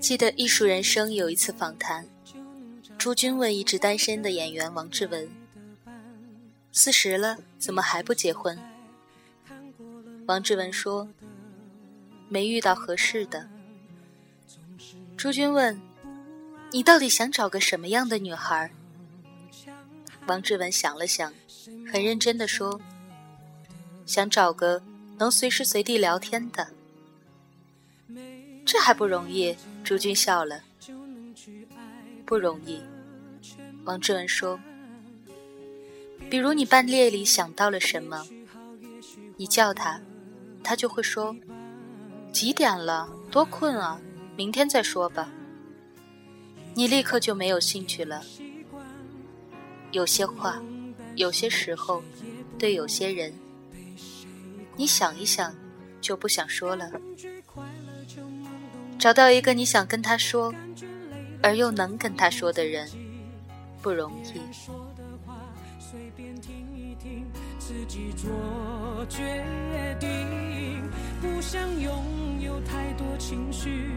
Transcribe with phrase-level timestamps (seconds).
[0.00, 2.08] 记得《艺术人生》有一次访谈，
[2.96, 5.28] 朱军问一直单身的演员王志文
[6.72, 8.58] ：“四十了，怎么还不结婚？”
[10.26, 11.06] 王志文说
[12.30, 13.46] ：“没遇到合适的。”
[15.18, 15.78] 朱军问
[16.72, 18.70] ：“你到底想找个什么样的女孩？”
[20.26, 21.30] 王志文想了想，
[21.92, 22.80] 很认真的说
[24.06, 24.82] ：“想找个
[25.18, 26.68] 能随时随地聊天的。”
[28.70, 29.56] 这还不容易？
[29.82, 30.62] 朱军笑了。
[32.24, 32.80] 不容易。
[33.82, 34.60] 王志文说
[36.30, 38.24] ：“比如你半夜里想到了什么，
[39.36, 40.00] 你叫他。”
[40.62, 41.34] 他就会说
[42.30, 43.08] ：“几点了？
[43.28, 44.00] 多困啊！
[44.36, 45.28] 明天再说吧。”
[46.72, 48.22] 你立刻就没有兴趣了。
[49.90, 50.62] 有些话，
[51.16, 52.04] 有些时候，
[52.56, 53.34] 对有些人，
[54.76, 55.52] 你想一想，
[56.00, 56.88] 就不想说了。
[59.00, 60.54] 找到一个你想跟他说，
[61.42, 62.86] 而又能跟他说的人，
[63.80, 64.42] 不容易。
[71.22, 73.90] 不想拥有太多情绪，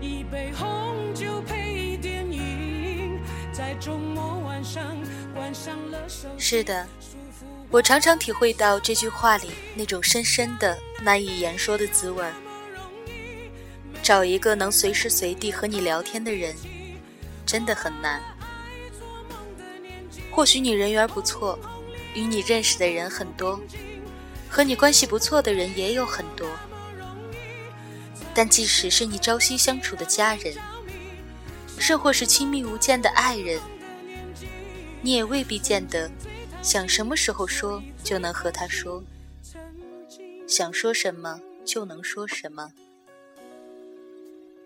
[0.00, 3.18] 一杯红酒配电影，
[3.52, 4.96] 在周末晚上
[5.34, 6.86] 关上了手是的，
[7.70, 12.32] 我常常体会到这句话里那种深深的、难以言说的滋味儿。
[14.02, 16.54] 找一个能随时随地和你聊天的人，
[17.46, 18.20] 真的很难。
[20.30, 21.58] 或许你人缘不错，
[22.14, 23.60] 与你认识的人很多。
[24.48, 26.46] 和你关系不错的人也有很多，
[28.34, 30.54] 但即使是你朝夕相处的家人，
[31.78, 33.58] 甚或是亲密无间的爱人，
[35.00, 36.10] 你也未必见得
[36.60, 39.02] 想什么时候说就能和他说，
[40.46, 42.70] 想说什么就能说什么，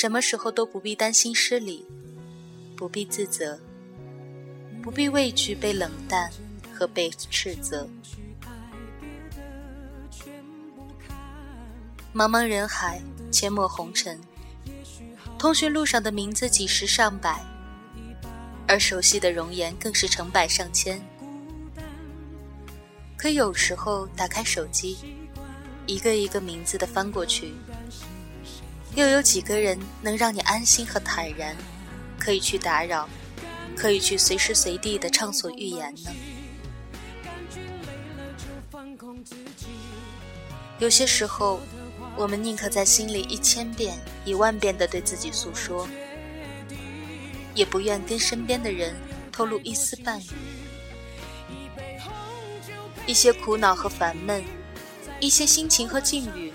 [0.00, 1.84] 什么时候都不必担心失礼，
[2.76, 3.58] 不必自责，
[4.80, 6.30] 不必畏惧被冷淡
[6.72, 7.84] 和被斥责。
[12.14, 14.20] 茫茫人海，阡陌红尘，
[15.36, 17.44] 通讯录上的名字几十上百，
[18.68, 21.02] 而熟悉的容颜更是成百上千。
[23.16, 24.96] 可有时候打开手机，
[25.86, 27.52] 一个一个名字的翻过去，
[28.94, 31.56] 又有几个人能让你安心和坦然，
[32.18, 33.08] 可以去打扰，
[33.76, 36.10] 可以去随时随地的畅所欲言呢？
[40.78, 41.60] 有些时候。
[42.16, 45.86] 我们宁可在心里一千遍、一万遍地对自己诉说，
[47.54, 48.92] 也不愿跟身边的人
[49.30, 50.26] 透露一丝半语。
[53.06, 54.42] 一些苦恼和烦闷，
[55.20, 56.52] 一些心情和境遇，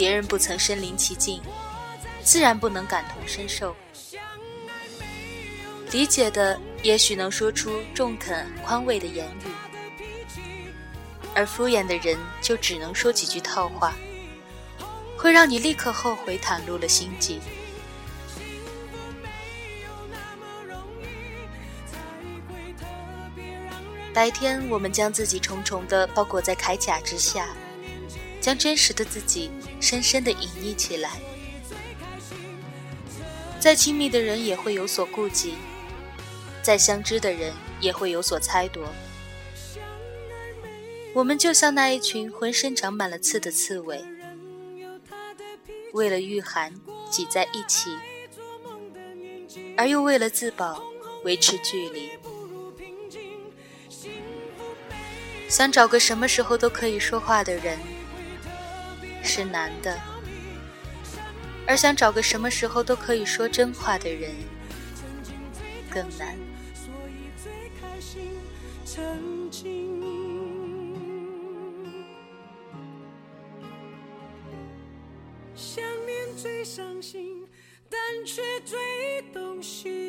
[0.00, 1.42] 别人不曾身临其境，
[2.22, 3.76] 自然不能感同身受。
[5.90, 10.40] 理解的，也许能说出中肯宽慰的言语，
[11.34, 13.92] 而敷衍的人，就只能说几句套话。
[15.18, 17.38] 会让你立刻后悔袒露了心迹。
[24.14, 27.50] 白天，我们将自己重重的包裹在铠甲之下，
[28.40, 29.50] 将真实的自己
[29.80, 31.18] 深深的隐匿起来。
[33.58, 35.54] 再亲密的人也会有所顾忌，
[36.62, 38.80] 再相知的人也会有所猜度。
[41.12, 44.02] 我们就像那一群浑身长满了刺的刺猬。
[45.92, 46.72] 为了御寒
[47.10, 47.90] 挤在一起，
[49.76, 50.80] 而又为了自保
[51.24, 52.10] 维持距离。
[55.48, 57.76] 想找个什么时候都可以说话的人
[59.22, 59.98] 是难的，
[61.66, 64.32] 而想找个什么时候都可以说真话的人
[65.90, 66.36] 更难。
[75.54, 77.46] 想念最伤心，
[77.88, 79.99] 但却最动心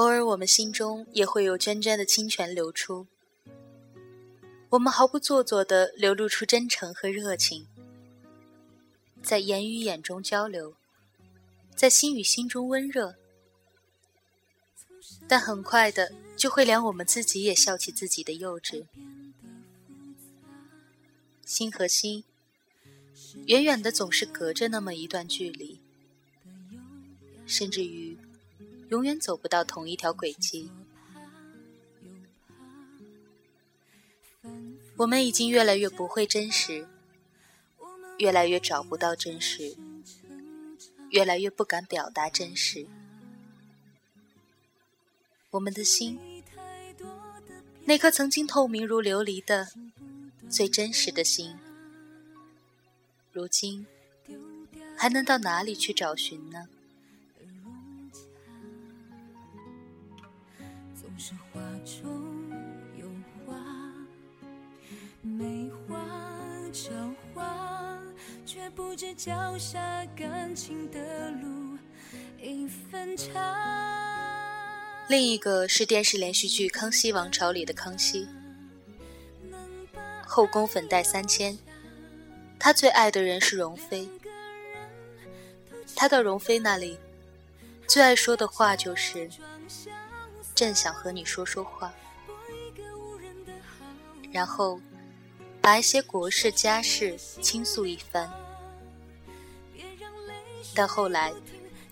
[0.00, 3.06] 偶尔，我们心中也会有涓涓的清泉流出。
[4.70, 7.66] 我们毫不做作地流露出真诚和热情，
[9.22, 10.74] 在言语眼中交流，
[11.76, 13.14] 在心与心中温热，
[15.28, 18.86] 但很快的就会连我们自己也笑起自己的幼稚。
[21.44, 22.24] 心和心，
[23.44, 25.78] 远远的总是隔着那么一段距离，
[27.44, 28.16] 甚至于
[28.90, 30.70] 永远走不到同一条轨迹。
[34.96, 36.86] 我们已经越来越不会真实，
[38.18, 39.76] 越来越找不到真实，
[41.10, 42.86] 越来越不敢表达真实。
[45.50, 46.18] 我们的心，
[47.84, 49.68] 那颗曾经透明如琉璃的
[50.48, 51.56] 最真实的心，
[53.32, 53.86] 如今
[54.96, 56.68] 还能到哪里去找寻呢？
[68.74, 71.76] 不知脚下感情的路
[72.40, 73.34] 已分叉。
[75.08, 78.28] 另一个是电视连续剧《康熙王朝》里的康熙，
[80.24, 81.58] 后宫粉黛三千，
[82.58, 84.08] 他最爱的人是容妃。
[85.96, 86.98] 他到容妃那里，
[87.86, 89.28] 最爱说的话就是
[90.60, 91.90] ：“朕想和你说说话。”
[94.30, 94.78] 然后
[95.58, 98.30] 把一些国事家事倾诉一番。
[100.74, 101.32] 但后来，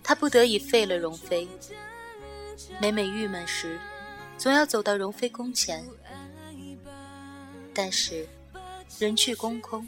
[0.03, 1.47] 他不得已废了容妃。
[2.79, 3.79] 每每郁闷时，
[4.37, 5.83] 总要走到容妃宫前。
[7.73, 8.27] 但是，
[8.99, 9.87] 人去宫空，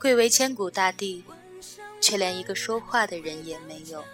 [0.00, 1.22] 贵为千古大帝，
[2.00, 4.04] 却连一个说话的人也没有。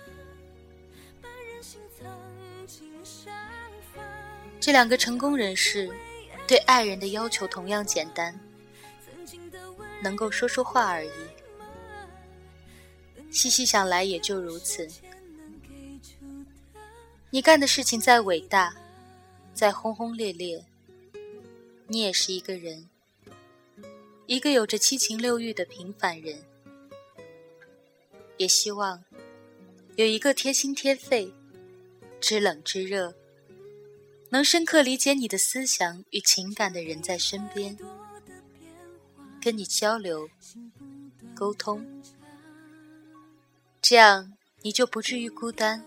[4.61, 5.91] 这两个成功人士，
[6.47, 8.39] 对爱人的要求同样简单，
[10.03, 11.11] 能够说说话而已。
[13.31, 14.87] 细细想来，也就如此。
[17.31, 18.77] 你干的事情再伟大，
[19.55, 20.65] 再轰轰烈烈，
[21.87, 22.89] 你也是一个人，
[24.27, 26.43] 一个有着七情六欲的平凡人。
[28.37, 29.05] 也希望
[29.97, 31.33] 有一个贴心贴肺、
[32.21, 33.15] 知冷知热、
[34.33, 37.77] 能深刻理解你的思想与情感的人在身边，
[39.41, 40.29] 跟你交流、
[41.35, 41.85] 沟通。
[43.83, 44.33] 这样，
[44.63, 45.85] 你就不至于孤单，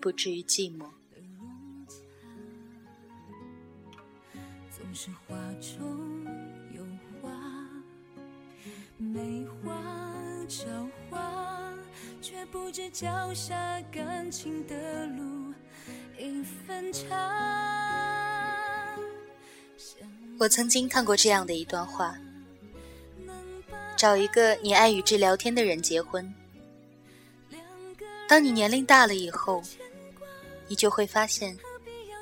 [0.00, 0.86] 不至于寂寞。
[20.38, 22.16] 我曾经看过这样的一段话：
[23.96, 26.32] 找一个你爱与之聊天的人结婚。
[28.28, 29.62] 当你年龄大了以后，
[30.68, 31.56] 你就会发现，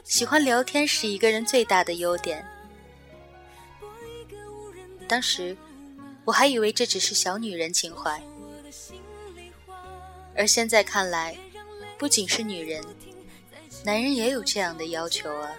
[0.05, 2.47] 喜欢聊天是一个人最大的优点。
[5.09, 5.57] 当时
[6.25, 8.23] 我还以为这只是小女人情怀，
[10.37, 11.37] 而现在看来，
[11.99, 12.83] 不仅是女人，
[13.85, 15.51] 男人也有这样的要求啊。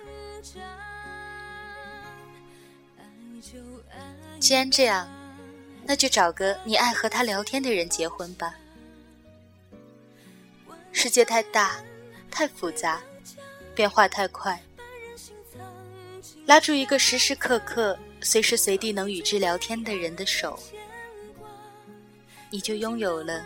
[4.40, 5.08] 既然这样，
[5.84, 8.56] 那就找个你爱和他聊天的人结婚吧。
[10.92, 11.80] 世界太大，
[12.32, 13.02] 太复杂，
[13.76, 14.60] 变化太快。
[16.48, 20.60] 拉住一个时时刻刻、随时随地能与之聊天的人的手，
[22.50, 23.46] 你就拥有了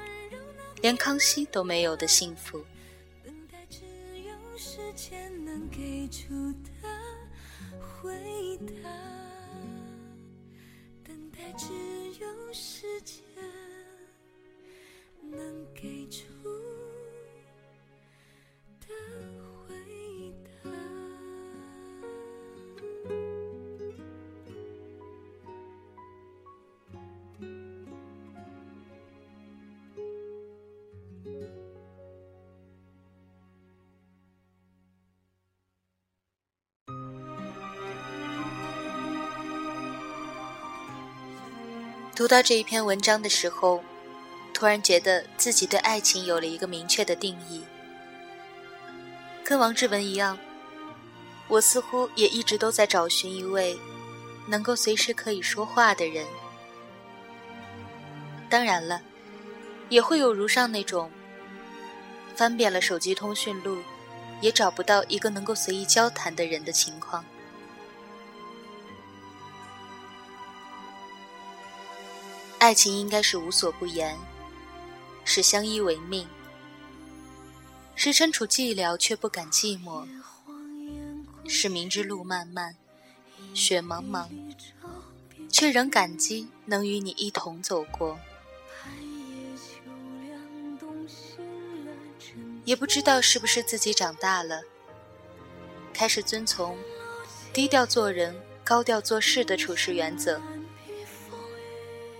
[0.81, 2.63] 连康熙都没有的幸福。
[5.01, 6.69] 前能给出的
[7.79, 8.89] 回答
[11.05, 11.71] 等待只
[12.19, 13.15] 有时间
[15.31, 16.25] 能给出
[42.19, 43.81] 读到这一篇文章的时候，
[44.53, 47.63] 突然觉得自己对爱情有了一个明确的定义。
[49.41, 50.37] 跟王志文一样，
[51.47, 53.79] 我似乎也一直都在找寻一位
[54.47, 56.25] 能够随时可以说话的人。
[58.49, 59.01] 当然了，
[59.87, 61.09] 也会有如上那种
[62.35, 63.77] 翻遍了手机通讯录，
[64.41, 67.23] 也找不到一个能够随意交谈的人的情况。
[72.59, 74.17] 爱情应该是无所不言，
[75.23, 76.27] 是相依为命，
[77.95, 80.05] 是身处寂寥却不敢寂寞，
[81.47, 82.75] 是明知路漫漫，
[83.53, 84.27] 雪茫茫，
[85.49, 88.19] 却仍感激能与你一同走过。
[92.65, 94.61] 也不知道是不是自己长大了，
[95.93, 96.77] 开始遵从
[97.53, 98.35] 低调做人、
[98.65, 100.41] 高调做事的处事原则，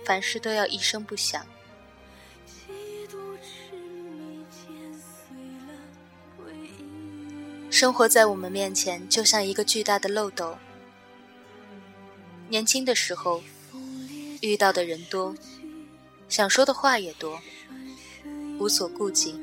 [0.04, 1.46] 凡事都要一声不响。
[7.70, 10.58] 生活在我们面前，就像一个巨大的漏斗。
[12.48, 13.42] 年轻的时候，
[14.40, 15.34] 遇到的人多，
[16.28, 17.40] 想说的话也多，
[18.58, 19.38] 无所顾忌。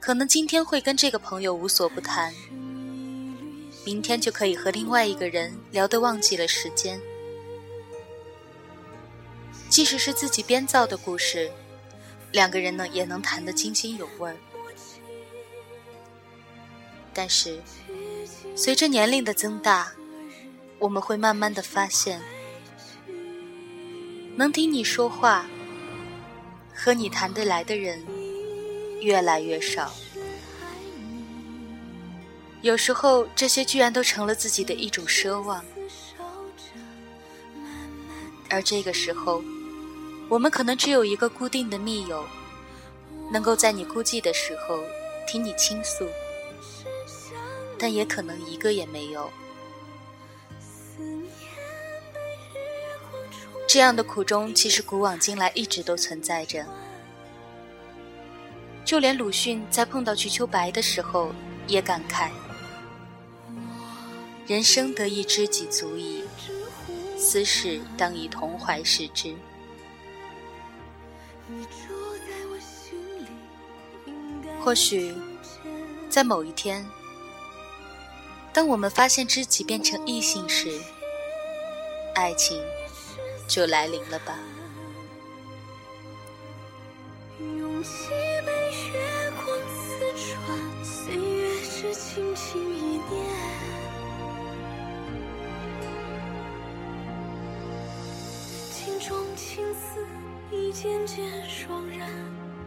[0.00, 2.32] 可能今天会跟这个朋友无所不谈，
[3.84, 7.00] 明天就可以和另外一个人聊得忘记了时间。
[9.74, 11.50] 即使是自己编造的故事，
[12.30, 14.36] 两个人呢也能谈得津津有味儿。
[17.12, 17.60] 但是，
[18.54, 19.92] 随着年龄的增大，
[20.78, 22.22] 我们会慢慢的发现，
[24.36, 25.44] 能听你说话、
[26.72, 28.00] 和你谈得来的人
[29.00, 29.92] 越来越少。
[32.62, 35.64] 有时候，这些居然都成了自己的一种奢望。
[38.50, 39.42] 而这个时候，
[40.28, 42.24] 我们可能只有一个固定的密友，
[43.30, 44.80] 能够在你孤寂的时候
[45.26, 46.06] 听你倾诉。
[47.78, 49.30] 但也可能一个也没有。
[53.66, 56.64] 这样的苦衷，其实古往今来一直都存在着。
[58.84, 61.32] 就连鲁迅在碰到瞿秋白的时候，
[61.66, 62.30] 也感慨
[64.46, 66.22] ：“人生得一知己足矣，
[67.18, 69.34] 斯事当以同怀视之。”
[74.62, 75.14] 或许，
[76.08, 76.86] 在某一天。
[78.52, 80.80] 当我们发现知己变成异性时，
[82.14, 82.62] 爱情
[83.46, 84.38] 就来临了吧。
[100.84, 102.00] 眼见双人，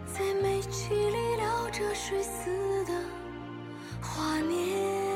[0.08, 2.94] 在煤气里聊着水死的
[4.02, 5.07] 画面。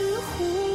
[0.00, 0.69] 似乎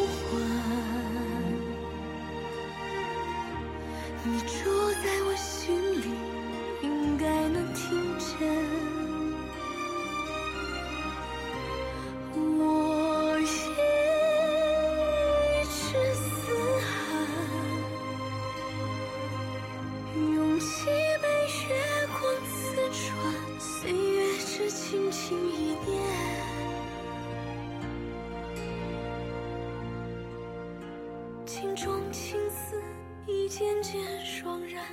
[31.65, 32.79] 心中青丝
[33.25, 34.85] 已渐渐霜染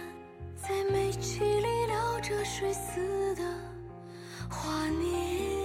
[0.56, 3.42] 在眉脊里留着水似的
[4.48, 5.61] 华年